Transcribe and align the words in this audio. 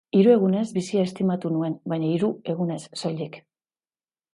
Hiru 0.19 0.29
egunez, 0.35 0.63
bizia 0.77 1.03
estimatu 1.09 1.53
nuen, 1.57 1.77
baina 1.95 2.11
hiru 2.17 2.33
egunez 2.55 2.83
soilik. 3.05 3.43